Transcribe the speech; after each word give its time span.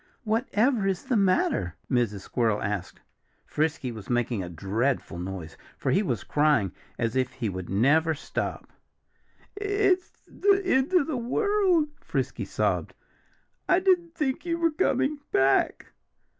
"Whatever 0.23 0.87
is 0.87 1.03
the 1.05 1.15
matter?" 1.15 1.75
Mrs. 1.87 2.21
Squirrel 2.21 2.59
asked. 2.59 3.01
Frisky 3.45 3.91
was 3.91 4.09
making 4.09 4.41
a 4.41 4.49
dreadful 4.49 5.19
noise, 5.19 5.57
for 5.77 5.91
he 5.91 6.01
was 6.01 6.23
crying 6.23 6.71
as 6.97 7.15
if 7.15 7.33
he 7.33 7.49
would 7.49 7.69
never 7.69 8.15
stop. 8.15 8.73
"It's 9.55 10.21
the 10.25 10.59
end 10.65 10.91
of 10.95 11.05
the 11.05 11.17
world!" 11.17 11.89
Frisky 12.01 12.45
sobbed. 12.45 12.95
"I 13.69 13.77
didn't 13.79 14.15
think 14.15 14.43
you 14.43 14.57
were 14.57 14.71
coming 14.71 15.19
back." 15.31 15.91